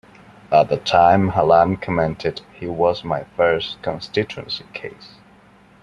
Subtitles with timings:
[0.51, 5.17] At the time Hallam commented He was my first constituency case.